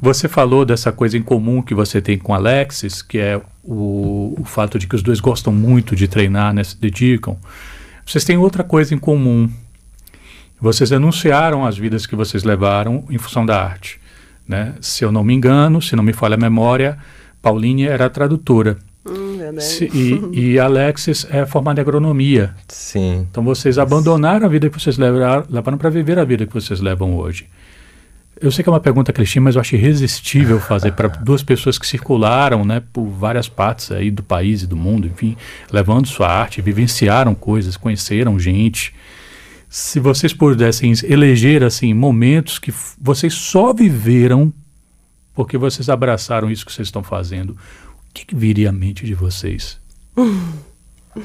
Você 0.00 0.28
falou 0.28 0.64
dessa 0.64 0.90
coisa 0.90 1.16
em 1.16 1.22
comum 1.22 1.62
que 1.62 1.74
você 1.74 2.00
tem 2.00 2.18
com 2.18 2.34
Alexis, 2.34 3.02
que 3.02 3.18
é 3.18 3.40
o, 3.62 4.34
o 4.36 4.44
fato 4.44 4.80
de 4.80 4.88
que 4.88 4.96
os 4.96 5.02
dois 5.02 5.20
gostam 5.20 5.52
muito 5.52 5.94
de 5.94 6.08
treinar, 6.08 6.52
né, 6.52 6.64
se 6.64 6.76
dedicam. 6.76 7.38
Vocês 8.04 8.24
têm 8.24 8.36
outra 8.36 8.64
coisa 8.64 8.92
em 8.92 8.98
comum. 8.98 9.48
Vocês 10.60 10.90
anunciaram 10.90 11.64
as 11.64 11.78
vidas 11.78 12.04
que 12.04 12.16
vocês 12.16 12.42
levaram 12.42 13.04
em 13.08 13.18
função 13.18 13.46
da 13.46 13.62
arte. 13.62 14.00
Né? 14.46 14.74
Se 14.80 15.04
eu 15.04 15.12
não 15.12 15.22
me 15.22 15.34
engano, 15.34 15.80
se 15.80 15.94
não 15.94 16.02
me 16.02 16.12
falha 16.12 16.34
a 16.34 16.40
memória, 16.40 16.98
Pauline 17.40 17.86
era 17.86 18.10
tradutora. 18.10 18.76
Verdade. 19.52 19.64
Se, 19.64 19.84
e, 19.92 20.52
e 20.52 20.58
Alexis 20.58 21.26
é 21.30 21.44
formada 21.44 21.80
em 21.80 21.82
agronomia. 21.82 22.54
Sim. 22.68 23.26
Então 23.30 23.44
vocês 23.44 23.78
abandonaram 23.78 24.46
a 24.46 24.48
vida 24.48 24.70
que 24.70 24.80
vocês 24.80 24.96
levaram, 24.96 25.44
levaram 25.48 25.78
para 25.78 25.90
viver 25.90 26.18
a 26.18 26.24
vida 26.24 26.46
que 26.46 26.54
vocês 26.54 26.80
levam 26.80 27.16
hoje. 27.16 27.46
Eu 28.40 28.50
sei 28.50 28.64
que 28.64 28.68
é 28.68 28.72
uma 28.72 28.80
pergunta 28.80 29.12
clichê, 29.12 29.38
mas 29.38 29.54
eu 29.54 29.60
acho 29.60 29.76
irresistível 29.76 30.58
fazer 30.58 30.92
para 30.92 31.08
duas 31.22 31.42
pessoas 31.42 31.78
que 31.78 31.86
circularam, 31.86 32.64
né, 32.64 32.82
por 32.92 33.04
várias 33.04 33.48
partes 33.48 33.92
aí 33.92 34.10
do 34.10 34.22
país 34.22 34.62
e 34.62 34.66
do 34.66 34.74
mundo, 34.74 35.06
enfim, 35.06 35.36
levando 35.70 36.08
sua 36.08 36.28
arte, 36.28 36.60
vivenciaram 36.60 37.34
coisas, 37.34 37.76
conheceram 37.76 38.38
gente. 38.40 38.94
Se 39.68 40.00
vocês 40.00 40.32
pudessem 40.32 40.92
eleger 41.04 41.62
assim 41.62 41.94
momentos 41.94 42.58
que 42.58 42.72
vocês 43.00 43.32
só 43.32 43.72
viveram 43.72 44.52
porque 45.34 45.56
vocês 45.56 45.88
abraçaram 45.88 46.50
isso 46.50 46.64
que 46.64 46.72
vocês 46.72 46.88
estão 46.88 47.02
fazendo, 47.02 47.56
que, 48.12 48.26
que 48.26 48.34
viria 48.34 48.70
à 48.70 48.72
mente 48.72 49.04
de 49.04 49.14
vocês? 49.14 49.78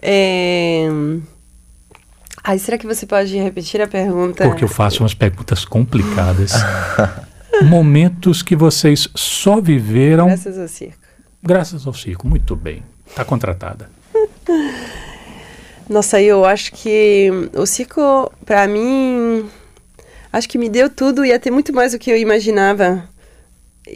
é... 0.00 0.88
Ai, 2.42 2.58
será 2.58 2.78
que 2.78 2.86
você 2.86 3.06
pode 3.06 3.36
repetir 3.36 3.80
a 3.80 3.88
pergunta? 3.88 4.44
Porque 4.44 4.62
eu 4.62 4.68
faço 4.68 5.02
umas 5.02 5.14
perguntas 5.14 5.64
complicadas. 5.64 6.52
Momentos 7.64 8.42
que 8.42 8.54
vocês 8.54 9.08
só 9.14 9.60
viveram. 9.60 10.26
Graças 10.26 10.58
ao 10.58 10.68
circo. 10.68 11.06
Graças 11.42 11.86
ao 11.86 11.94
circo, 11.94 12.26
muito 12.26 12.54
bem. 12.54 12.82
Está 13.08 13.24
contratada. 13.24 13.90
Nossa, 15.88 16.20
eu 16.20 16.44
acho 16.44 16.72
que 16.72 17.30
o 17.54 17.64
circo, 17.64 18.32
para 18.44 18.66
mim, 18.66 19.48
acho 20.32 20.48
que 20.48 20.58
me 20.58 20.68
deu 20.68 20.90
tudo 20.90 21.24
e 21.24 21.32
até 21.32 21.50
muito 21.50 21.72
mais 21.72 21.92
do 21.92 21.98
que 21.98 22.10
eu 22.10 22.16
imaginava. 22.16 23.08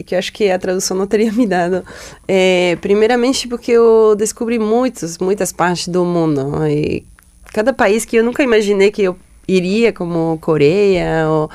Que 0.05 0.15
eu 0.15 0.19
acho 0.19 0.31
que 0.31 0.49
a 0.49 0.57
tradução 0.57 0.95
não 0.95 1.07
teria 1.07 1.31
me 1.33 1.45
dado. 1.45 1.83
É, 2.27 2.77
primeiramente 2.81 3.47
porque 3.47 3.71
eu 3.71 4.15
descobri 4.17 4.57
muitos, 4.57 5.17
muitas 5.17 5.51
partes 5.51 5.87
do 5.87 6.05
mundo. 6.05 6.65
E 6.67 7.03
cada 7.53 7.73
país 7.73 8.05
que 8.05 8.15
eu 8.15 8.23
nunca 8.23 8.43
imaginei 8.43 8.91
que 8.91 9.03
eu 9.03 9.17
iria, 9.47 9.91
como 9.91 10.37
Coreia 10.41 11.27
ou 11.27 11.49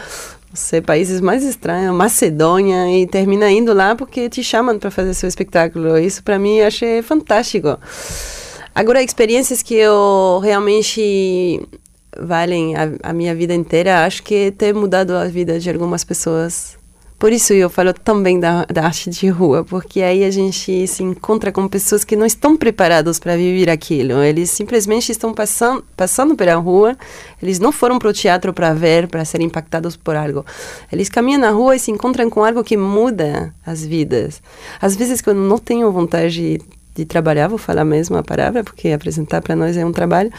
sei, 0.53 0.81
países 0.81 1.21
mais 1.21 1.45
estranhos, 1.45 1.95
Macedônia, 1.95 2.91
e 2.91 3.07
termina 3.07 3.51
indo 3.51 3.73
lá 3.73 3.95
porque 3.95 4.29
te 4.29 4.43
chamam 4.43 4.79
para 4.79 4.91
fazer 4.91 5.15
seu 5.15 5.29
espetáculo. 5.29 5.99
Isso 5.99 6.23
para 6.23 6.39
mim 6.39 6.57
eu 6.57 6.67
achei 6.67 7.03
fantástico. 7.03 7.79
Agora, 8.75 9.03
experiências 9.03 9.63
que 9.63 9.75
eu 9.75 10.41
realmente 10.43 11.61
valem 12.19 12.75
a, 12.77 12.91
a 13.03 13.13
minha 13.13 13.35
vida 13.35 13.55
inteira, 13.55 14.05
acho 14.05 14.23
que 14.23 14.51
ter 14.51 14.75
mudado 14.75 15.13
a 15.13 15.27
vida 15.27 15.59
de 15.59 15.71
algumas 15.71 16.05
pessoas 16.05 16.76
por 17.19 17.33
isso 17.33 17.55
eu 17.55 17.71
falo 17.71 17.95
também 17.95 18.39
da, 18.39 18.67
da 18.67 18.85
arte 18.85 19.09
de 19.09 19.29
rua, 19.29 19.65
porque 19.65 20.03
aí 20.03 20.23
a 20.23 20.31
gente 20.31 20.87
se 20.87 21.03
encontra 21.03 21.51
com 21.51 21.67
pessoas 21.67 22.05
que 22.05 22.15
não 22.15 22.27
estão 22.27 22.57
preparados 22.59 23.19
para 23.19 23.37
viver 23.37 23.71
aquilo. 23.71 24.23
Eles 24.23 24.51
simplesmente 24.51 25.11
estão 25.11 25.33
passando, 25.33 25.83
passando 25.97 26.37
pela 26.37 26.55
rua, 26.57 26.95
eles 27.43 27.59
não 27.59 27.73
foram 27.73 27.99
para 27.99 28.09
o 28.09 28.13
teatro 28.13 28.53
para 28.53 28.75
ver, 28.75 29.09
para 29.09 29.25
ser 29.25 29.41
impactados 29.41 29.97
por 29.97 30.15
algo. 30.15 30.45
Eles 30.93 31.09
caminham 31.09 31.41
na 31.41 31.51
rua 31.51 31.75
e 31.77 31.79
se 31.79 31.91
encontram 31.91 32.29
com 32.29 32.45
algo 32.45 32.63
que 32.63 32.77
muda 32.77 33.55
as 33.65 33.83
vidas. 33.83 34.43
Às 34.79 34.95
vezes, 34.95 35.23
quando 35.23 35.39
não 35.39 35.57
tenho 35.57 35.91
vontade 35.91 36.61
de 36.95 37.05
trabalhar, 37.07 37.49
vou 37.49 37.59
falar 37.59 37.85
mesmo 37.87 38.17
a 38.19 38.23
palavra, 38.23 38.63
porque 38.63 38.89
apresentar 38.91 39.41
para 39.41 39.57
nós 39.57 39.75
é 39.77 39.87
um 39.87 39.93
trabalho. 39.93 40.31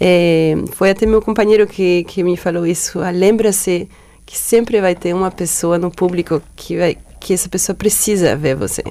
É, 0.00 0.54
foi 0.72 0.90
até 0.90 1.04
meu 1.04 1.20
companheiro 1.20 1.66
que, 1.66 2.04
que 2.04 2.22
me 2.22 2.36
falou 2.36 2.66
isso. 2.66 3.00
Ah, 3.00 3.10
Lembra-se 3.10 3.88
que 4.28 4.36
sempre 4.36 4.78
vai 4.78 4.94
ter 4.94 5.14
uma 5.14 5.30
pessoa 5.30 5.78
no 5.78 5.90
público 5.90 6.42
que 6.54 6.76
vai 6.76 6.98
que 7.18 7.32
essa 7.32 7.48
pessoa 7.48 7.74
precisa 7.74 8.36
ver 8.36 8.54
você. 8.54 8.84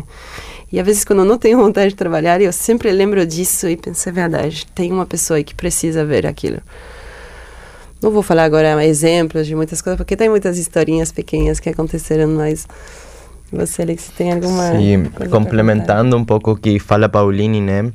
E 0.72 0.80
às 0.80 0.86
vezes 0.86 1.06
quando 1.06 1.20
eu 1.20 1.26
não 1.26 1.38
tenho 1.38 1.60
vontade 1.60 1.90
de 1.90 1.96
trabalhar, 1.96 2.42
eu 2.42 2.52
sempre 2.52 2.92
lembro 2.92 3.24
disso 3.24 3.70
e 3.70 3.78
penso, 3.78 4.10
é 4.10 4.12
verdade, 4.12 4.66
tem 4.74 4.92
uma 4.92 5.06
pessoa 5.06 5.42
que 5.44 5.54
precisa 5.54 6.04
ver 6.04 6.26
aquilo. 6.26 6.60
Não 8.02 8.10
vou 8.10 8.24
falar 8.24 8.46
agora 8.46 8.84
exemplos 8.84 9.46
de 9.46 9.56
muitas 9.56 9.80
coisas, 9.80 9.96
porque 9.96 10.18
tem 10.18 10.28
muitas 10.28 10.58
historinhas 10.58 11.12
pequenas 11.12 11.60
que 11.60 11.70
aconteceram, 11.70 12.30
mas 12.30 12.68
você, 13.52 13.82
Alex, 13.82 14.12
tem 14.16 14.34
alguma. 14.34 14.72
Sim, 14.72 15.06
complementando 15.30 16.18
um 16.18 16.26
pouco 16.26 16.52
o 16.52 16.56
que 16.58 16.80
fala 16.80 17.08
Pauline, 17.08 17.62
né? 17.62 17.92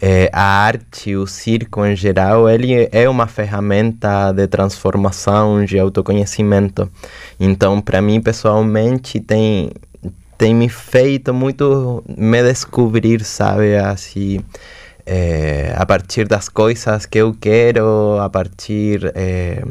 É, 0.00 0.28
a 0.32 0.42
arte, 0.42 1.14
o 1.16 1.26
circo 1.26 1.84
em 1.84 1.94
geral, 1.94 2.48
ele 2.48 2.88
é 2.92 3.08
uma 3.08 3.26
ferramenta 3.26 4.32
de 4.32 4.46
transformação, 4.46 5.64
de 5.64 5.78
autoconhecimento. 5.78 6.90
Então, 7.38 7.80
para 7.80 8.02
mim, 8.02 8.20
pessoalmente, 8.20 9.20
tem, 9.20 9.70
tem 10.36 10.54
me 10.54 10.68
feito 10.68 11.32
muito 11.32 12.04
me 12.06 12.42
descobrir, 12.42 13.24
sabe? 13.24 13.76
Assim 13.76 14.40
é, 15.06 15.74
a 15.76 15.84
partir 15.84 16.26
das 16.26 16.48
coisas 16.48 17.04
que 17.04 17.18
eu 17.18 17.36
quero, 17.38 18.18
a 18.20 18.30
partir 18.30 19.12
é, 19.14 19.62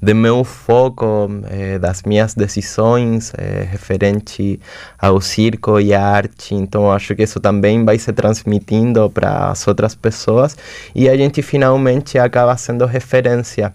do 0.00 0.14
meu 0.14 0.44
foco, 0.44 1.28
é, 1.50 1.78
das 1.78 2.02
minhas 2.04 2.34
decisões 2.34 3.32
referente 3.70 4.60
ao 4.98 5.20
circo 5.20 5.80
e 5.80 5.92
à 5.92 6.02
arte. 6.04 6.54
Então, 6.54 6.92
acho 6.92 7.14
que 7.14 7.24
isso 7.24 7.40
também 7.40 7.84
vai 7.84 7.98
se 7.98 8.12
transmitindo 8.12 9.10
para 9.10 9.50
as 9.50 9.66
outras 9.66 9.94
pessoas 9.94 10.56
e 10.94 11.08
a 11.08 11.16
gente 11.16 11.42
finalmente 11.42 12.18
acaba 12.18 12.56
sendo 12.56 12.86
referência. 12.86 13.72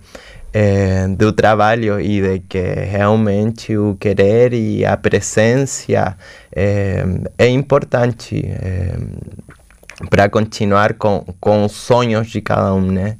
do 1.17 1.31
trabalho 1.33 1.99
e 1.99 2.19
de 2.21 2.39
que 2.49 2.57
realmente 2.89 3.77
o 3.77 3.95
querer 3.99 4.53
e 4.53 4.83
a 4.85 4.97
presença 4.97 6.17
é 6.51 7.47
importante 7.47 8.41
para 10.09 10.29
continuar 10.29 10.93
com, 10.93 11.25
com 11.39 11.65
os 11.65 11.71
sonhos 11.71 12.29
de 12.29 12.41
cada 12.41 12.73
um, 12.73 12.91
né? 12.91 13.17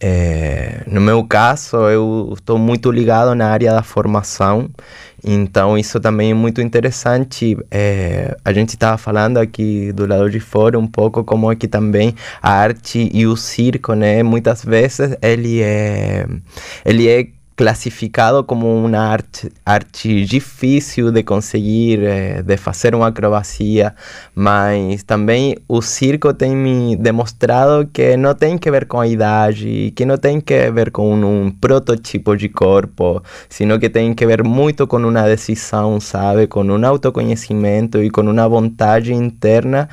É, 0.00 0.84
no 0.86 1.00
meu 1.00 1.24
caso, 1.24 1.76
eu 1.88 2.32
estou 2.32 2.56
muito 2.56 2.90
ligado 2.90 3.34
na 3.34 3.48
área 3.48 3.72
da 3.72 3.82
formação, 3.82 4.70
então 5.24 5.76
isso 5.76 5.98
também 5.98 6.30
é 6.30 6.34
muito 6.34 6.60
interessante. 6.60 7.58
É, 7.68 8.36
a 8.44 8.52
gente 8.52 8.70
estava 8.70 8.96
falando 8.96 9.38
aqui 9.38 9.92
do 9.92 10.06
lado 10.06 10.30
de 10.30 10.38
fora 10.38 10.78
um 10.78 10.86
pouco 10.86 11.24
como 11.24 11.54
que 11.56 11.66
também 11.66 12.14
a 12.40 12.52
arte 12.52 13.10
e 13.12 13.26
o 13.26 13.36
circo, 13.36 13.94
né? 13.94 14.22
Muitas 14.22 14.64
vezes 14.64 15.16
ele 15.20 15.60
é, 15.62 16.26
ele 16.84 17.08
é 17.08 17.26
classificado 17.58 18.44
como 18.44 18.72
uma 18.72 18.98
arte, 18.98 19.50
arte 19.66 20.24
difícil 20.24 21.10
de 21.10 21.24
conseguir, 21.24 22.00
eh, 22.04 22.40
de 22.40 22.56
fazer 22.56 22.94
uma 22.94 23.08
acrobacia, 23.08 23.96
mas 24.32 25.02
também 25.02 25.56
o 25.66 25.82
circo 25.82 26.32
tem 26.32 26.54
me 26.54 26.94
demonstrado 26.94 27.84
que 27.92 28.16
não 28.16 28.32
tem 28.32 28.56
que 28.56 28.70
ver 28.70 28.86
com 28.86 29.00
a 29.00 29.08
idade, 29.08 29.92
que 29.96 30.06
não 30.06 30.16
tem 30.16 30.40
que 30.40 30.70
ver 30.70 30.92
com 30.92 31.12
um 31.12 31.50
prototipo 31.50 32.36
de 32.36 32.48
corpo, 32.48 33.20
sino 33.48 33.76
que 33.80 33.90
tem 33.90 34.14
que 34.14 34.24
ver 34.24 34.44
muito 34.44 34.86
com 34.86 34.98
uma 34.98 35.24
decisão, 35.24 35.98
sabe, 35.98 36.46
com 36.46 36.62
um 36.62 36.86
autoconhecimento 36.86 38.00
e 38.00 38.08
com 38.08 38.20
uma 38.20 38.48
vontade 38.48 39.12
interna 39.12 39.88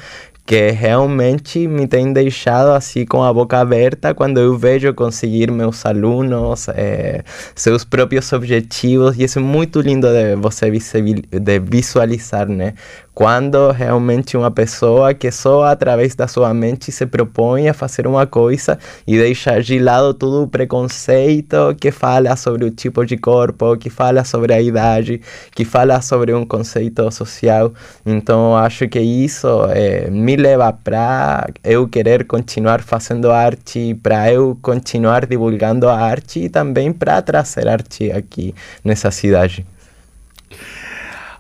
que 0.46 0.70
realmente 0.70 1.68
me 1.68 1.88
tem 1.88 2.14
deixado 2.14 2.70
assim 2.72 3.04
com 3.04 3.24
a 3.24 3.34
boca 3.34 3.60
aberta 3.60 4.14
quando 4.14 4.40
eu 4.40 4.56
vejo 4.56 4.94
conseguir 4.94 5.52
meus 5.52 5.84
alunos 5.86 6.70
é, 6.70 7.24
seus 7.56 7.84
próprios 7.84 8.32
objetivos 8.32 9.18
e 9.18 9.24
isso 9.24 9.40
é 9.40 9.42
muito 9.42 9.82
lindo 9.82 10.08
de 10.08 10.36
você 10.36 10.70
de 10.70 11.60
visualizar, 11.60 12.48
né? 12.48 12.76
Quando 13.16 13.72
realmente 13.72 14.36
uma 14.36 14.52
pessoa 14.52 15.14
que 15.14 15.32
só 15.32 15.64
através 15.64 16.16
da 16.16 16.28
sua 16.28 16.54
mente 16.54 16.92
se 16.92 17.06
propõe 17.06 17.70
a 17.70 17.74
fazer 17.74 18.06
uma 18.08 18.28
coisa 18.28 18.78
e 19.08 19.18
deixa 19.18 19.62
de 19.62 19.80
lado 19.80 20.14
todo 20.14 20.44
o 20.44 20.48
preconceito 20.50 21.74
que 21.80 21.92
fala 21.92 22.36
sobre 22.36 22.66
o 22.66 22.72
tipo 22.72 23.06
de 23.06 23.16
corpo, 23.16 23.78
que 23.78 23.90
fala 23.90 24.26
sobre 24.26 24.54
a 24.54 24.62
idade, 24.62 25.22
que 25.56 25.64
fala 25.64 26.02
sobre 26.02 26.34
um 26.34 26.46
conceito 26.46 27.10
social. 27.10 27.74
Então, 28.06 28.58
acho 28.58 28.86
que 28.90 29.00
isso 29.00 29.48
é, 29.70 30.10
me 30.12 30.36
leva 30.36 30.74
para 30.74 31.48
eu 31.64 31.88
querer 31.88 32.26
continuar 32.26 32.82
fazendo 32.82 33.32
arte, 33.32 33.94
para 34.04 34.30
eu 34.30 34.60
continuar 34.62 35.26
divulgando 35.26 35.88
a 35.88 35.98
arte 35.98 36.42
e 36.42 36.50
também 36.50 36.92
para 36.92 37.22
trazer 37.22 37.66
arte 37.70 38.12
aqui 38.12 38.54
nessa 38.84 39.10
cidade. 39.10 39.66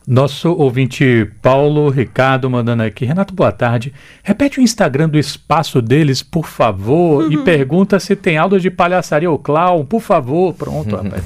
Nosso 0.08 0.52
ouvinte 0.52 1.32
Paulo 1.42 1.90
Ricardo 1.90 2.48
mandando 2.48 2.84
aqui. 2.84 3.06
Renato, 3.06 3.34
boa 3.34 3.52
tarde. 3.52 3.92
Repete 4.24 4.60
o 4.60 4.62
Instagram 4.62 5.10
do 5.10 5.18
espaço 5.18 5.82
deles, 5.82 6.22
por 6.22 6.48
favor, 6.48 7.24
uhum. 7.24 7.32
e 7.32 7.38
pergunta 7.44 8.00
se 8.00 8.16
tem 8.16 8.38
aula 8.38 8.60
de 8.60 8.70
palhaçaria 8.70 9.32
ou 9.32 9.40
clown, 9.40 9.84
por 9.84 10.02
favor. 10.02 10.54
Pronto, 10.54 10.94
rapaz. 10.96 11.24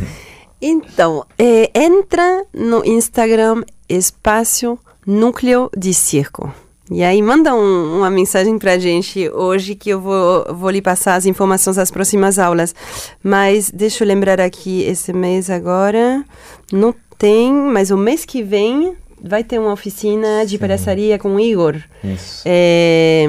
Então, 0.62 1.26
é, 1.38 1.70
entra 1.78 2.46
no 2.54 2.86
Instagram 2.86 3.64
Espaço 3.88 4.80
Núcleo 5.06 5.70
de 5.76 5.94
Circo. 5.94 6.54
E 6.92 7.04
aí 7.04 7.22
manda 7.22 7.54
um, 7.54 7.98
uma 7.98 8.10
mensagem 8.10 8.58
pra 8.58 8.80
gente 8.80 9.30
hoje 9.30 9.76
que 9.76 9.92
eu 9.92 10.02
vou, 10.02 10.56
vou 10.56 10.70
lhe 10.70 10.82
passar 10.82 11.16
as 11.16 11.26
informações 11.26 11.76
das 11.76 11.92
próximas 11.92 12.40
aulas. 12.40 12.74
Mas 13.22 13.70
deixa 13.70 14.04
eu 14.04 14.08
lembrar 14.08 14.40
aqui, 14.40 14.84
esse 14.84 15.14
mês 15.14 15.50
agora 15.50 16.24
não 16.72 16.96
tem, 17.20 17.54
mas 17.54 17.92
o 17.92 17.98
mês 17.98 18.24
que 18.24 18.42
vem 18.42 18.96
vai 19.22 19.44
ter 19.44 19.60
uma 19.60 19.74
oficina 19.74 20.46
de 20.46 20.52
sim. 20.52 20.58
palhaçaria 20.58 21.20
com 21.20 21.36
o 21.36 21.40
Igor. 21.40 21.76
Isso. 22.02 22.44
É, 22.46 23.26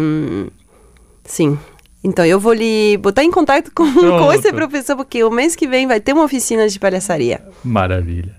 sim. 1.25 1.59
Então 2.02 2.25
eu 2.25 2.40
vou 2.40 2.52
lhe 2.52 2.97
botar 2.99 3.25
em 3.25 3.30
contato 3.30 3.70
com, 3.75 3.85
com 3.92 4.32
esse 4.32 4.52
professor, 4.52 4.97
porque 4.97 5.23
o 5.25 5.30
mês 5.30 5.56
que 5.56 5.66
vem 5.66 5.87
vai 5.87 6.00
ter 6.00 6.12
uma 6.12 6.25
oficina 6.25 6.68
de 6.68 6.78
palhaçaria. 6.78 7.42
Maravilha. 7.64 8.37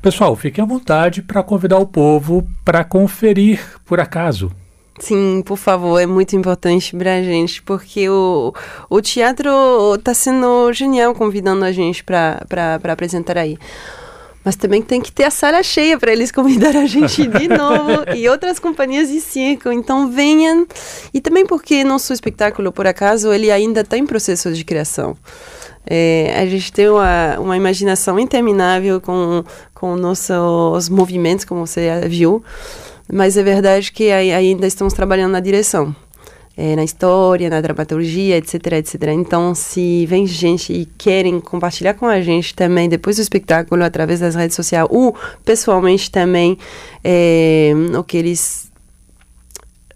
Pessoal, 0.00 0.34
fiquem 0.34 0.64
à 0.64 0.66
vontade 0.66 1.22
para 1.22 1.42
convidar 1.42 1.78
o 1.78 1.86
povo 1.86 2.48
para 2.64 2.82
conferir, 2.84 3.60
por 3.84 4.00
acaso. 4.00 4.50
Sim, 4.98 5.42
por 5.44 5.56
favor, 5.56 6.00
é 6.00 6.06
muito 6.06 6.34
importante 6.34 6.96
para 6.96 7.16
a 7.16 7.22
gente, 7.22 7.62
porque 7.62 8.08
o, 8.08 8.52
o 8.88 9.00
teatro 9.00 9.50
está 9.94 10.14
sendo 10.14 10.72
genial 10.72 11.14
convidando 11.14 11.64
a 11.64 11.70
gente 11.70 12.02
para 12.02 12.40
apresentar 12.90 13.38
aí. 13.38 13.58
Mas 14.44 14.56
também 14.56 14.80
tem 14.80 15.00
que 15.00 15.12
ter 15.12 15.24
a 15.24 15.30
sala 15.30 15.62
cheia 15.62 15.98
para 15.98 16.12
eles 16.12 16.32
convidar 16.32 16.76
a 16.76 16.86
gente 16.86 17.26
de 17.26 17.48
novo 17.48 18.04
e 18.16 18.28
outras 18.28 18.58
companhias 18.58 19.08
de 19.08 19.20
circo. 19.20 19.70
Então 19.70 20.10
venham. 20.10 20.66
E 21.12 21.20
também 21.20 21.44
porque 21.44 21.84
nosso 21.84 22.12
espetáculo, 22.12 22.72
por 22.72 22.86
acaso, 22.86 23.32
ele 23.32 23.50
ainda 23.50 23.80
está 23.80 23.98
em 23.98 24.06
processo 24.06 24.52
de 24.52 24.64
criação. 24.64 25.16
É, 25.86 26.34
a 26.38 26.46
gente 26.46 26.72
tem 26.72 26.88
uma, 26.88 27.38
uma 27.38 27.56
imaginação 27.56 28.18
interminável 28.18 29.00
com, 29.00 29.42
com 29.74 29.96
nossos 29.96 30.88
movimentos, 30.88 31.46
como 31.46 31.66
você 31.66 32.06
viu, 32.08 32.42
mas 33.10 33.38
é 33.38 33.42
verdade 33.42 33.90
que 33.90 34.10
ainda 34.10 34.66
estamos 34.66 34.92
trabalhando 34.92 35.32
na 35.32 35.40
direção 35.40 35.94
é, 36.58 36.74
na 36.74 36.82
história, 36.82 37.48
na 37.48 37.60
dramaturgia, 37.60 38.36
etc, 38.36 38.72
etc. 38.72 39.02
Então, 39.12 39.54
se 39.54 40.04
vem 40.06 40.26
gente 40.26 40.72
e 40.72 40.84
querem 40.84 41.38
compartilhar 41.38 41.94
com 41.94 42.04
a 42.04 42.20
gente 42.20 42.52
também 42.52 42.88
depois 42.88 43.14
do 43.14 43.22
espetáculo 43.22 43.84
através 43.84 44.18
das 44.18 44.34
redes 44.34 44.56
sociais 44.56 44.88
ou 44.90 45.14
pessoalmente 45.44 46.10
também 46.10 46.58
é, 47.04 47.70
o 47.96 48.02
que 48.02 48.16
eles 48.16 48.72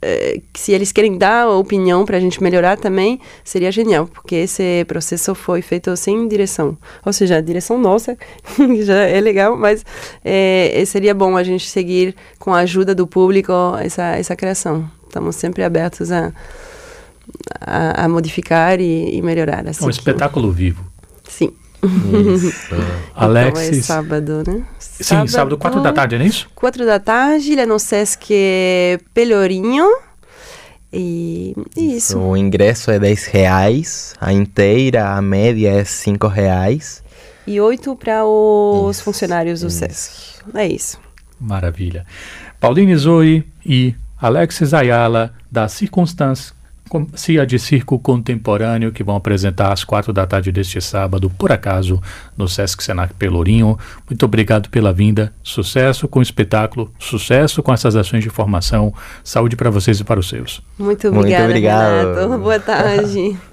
é, 0.00 0.40
se 0.54 0.73
eles 0.73 0.92
querem 0.92 1.19
dar 1.19 1.45
a 1.45 1.57
opinião 1.57 2.04
para 2.04 2.16
a 2.16 2.21
gente 2.21 2.40
melhorar 2.40 2.76
também, 2.76 3.21
seria 3.42 3.73
genial, 3.73 4.07
porque 4.07 4.37
esse 4.37 4.85
processo 4.87 5.35
foi 5.35 5.62
feito 5.62 5.97
sem 5.97 6.28
direção. 6.28 6.76
Ou 7.04 7.12
seja, 7.12 7.38
a 7.38 7.40
direção 7.40 7.76
nossa 7.76 8.16
já 8.83 8.99
é 8.99 9.21
legal, 9.21 9.57
mas 9.57 9.85
é, 10.25 10.83
seria 10.87 11.14
bom 11.14 11.37
a 11.37 11.42
gente 11.42 11.69
seguir 11.69 12.14
com 12.38 12.52
a 12.54 12.59
ajuda 12.59 12.95
do 12.95 13.07
público 13.07 13.52
essa, 13.81 14.16
essa 14.16 14.37
criação. 14.37 14.88
Estamos 15.12 15.37
sempre 15.37 15.62
abertos 15.62 16.11
a, 16.11 16.33
a, 17.61 18.04
a 18.04 18.09
modificar 18.09 18.81
e, 18.81 19.14
e 19.14 19.21
melhorar. 19.21 19.69
Assim, 19.69 19.85
um 19.85 19.90
espetáculo 19.90 20.50
vivo. 20.50 20.83
Sim. 21.28 21.52
Isso. 22.42 22.75
Alexis. 23.14 23.69
Então 23.69 23.78
é 23.78 23.83
sábado, 23.83 24.42
né? 24.47 24.64
Sim, 24.78 25.26
sábado, 25.26 25.59
quatro 25.59 25.83
da 25.83 25.92
tarde, 25.92 26.16
não 26.16 26.25
é 26.25 26.28
isso? 26.28 26.49
Quatro 26.54 26.87
da 26.87 26.99
tarde, 26.99 27.52
ele 27.52 27.61
é 27.61 27.66
no 27.66 27.78
Sesc 27.78 28.33
Pelourinho. 29.12 29.87
E 30.90 31.55
isso. 31.77 32.18
O 32.18 32.35
ingresso 32.35 32.90
é 32.90 32.98
10 32.98 33.27
reais, 33.27 34.14
a 34.18 34.33
inteira, 34.33 35.11
a 35.11 35.20
média 35.20 35.72
é 35.72 35.85
5 35.85 36.27
reais. 36.27 37.05
E 37.46 37.61
oito 37.61 37.94
para 37.96 38.25
os 38.25 38.96
isso, 38.96 39.05
funcionários 39.05 39.61
do 39.61 39.66
isso. 39.66 39.79
Sesc. 39.79 40.42
É 40.55 40.66
isso. 40.66 40.98
Maravilha. 41.38 42.07
Pauline 42.59 42.96
Zoe 42.96 43.44
e 43.66 43.94
Alexis 44.22 44.72
Ayala, 44.72 45.32
da 45.50 45.66
Circunstância 45.66 46.54
de 47.44 47.58
Circo 47.58 47.98
Contemporâneo, 47.98 48.92
que 48.92 49.02
vão 49.02 49.16
apresentar 49.16 49.72
às 49.72 49.82
quatro 49.82 50.12
da 50.12 50.24
tarde 50.24 50.52
deste 50.52 50.80
sábado, 50.80 51.28
por 51.28 51.50
acaso, 51.50 52.00
no 52.37 52.46
Sesc 52.46 52.85
Senac 52.85 53.14
Pelourinho. 53.14 53.76
Muito 54.08 54.24
obrigado 54.24 54.70
pela 54.70 54.92
vinda, 54.92 55.32
sucesso 55.42 56.06
com 56.06 56.20
o 56.20 56.22
espetáculo, 56.22 56.92
sucesso 57.00 57.64
com 57.64 57.72
essas 57.72 57.96
ações 57.96 58.22
de 58.22 58.30
formação, 58.30 58.94
saúde 59.24 59.56
para 59.56 59.70
vocês 59.70 59.98
e 59.98 60.04
para 60.04 60.20
os 60.20 60.28
seus. 60.28 60.62
Muito 60.78 61.08
obrigada, 61.08 61.44
Muito 61.44 61.50
obrigado. 61.50 62.14
Renato. 62.14 62.38
Boa 62.38 62.61
tarde. 62.61 63.37